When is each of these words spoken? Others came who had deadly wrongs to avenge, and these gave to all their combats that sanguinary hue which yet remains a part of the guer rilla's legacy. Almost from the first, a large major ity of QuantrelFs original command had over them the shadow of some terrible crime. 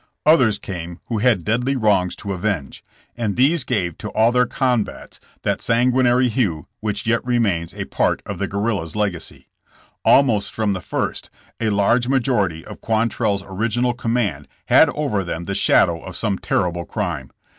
Others 0.25 0.57
came 0.57 0.99
who 1.09 1.19
had 1.19 1.45
deadly 1.45 1.75
wrongs 1.75 2.15
to 2.15 2.33
avenge, 2.33 2.83
and 3.15 3.35
these 3.35 3.63
gave 3.63 3.99
to 3.99 4.09
all 4.13 4.31
their 4.31 4.47
combats 4.47 5.19
that 5.43 5.61
sanguinary 5.61 6.27
hue 6.27 6.65
which 6.79 7.05
yet 7.05 7.23
remains 7.23 7.71
a 7.75 7.85
part 7.85 8.23
of 8.25 8.39
the 8.39 8.47
guer 8.47 8.63
rilla's 8.65 8.95
legacy. 8.95 9.47
Almost 10.03 10.55
from 10.55 10.73
the 10.73 10.81
first, 10.81 11.29
a 11.59 11.69
large 11.69 12.07
major 12.07 12.45
ity 12.47 12.65
of 12.65 12.81
QuantrelFs 12.81 13.43
original 13.45 13.93
command 13.93 14.47
had 14.65 14.89
over 14.95 15.23
them 15.23 15.43
the 15.43 15.53
shadow 15.53 16.01
of 16.01 16.17
some 16.17 16.39
terrible 16.39 16.85
crime. 16.85 17.29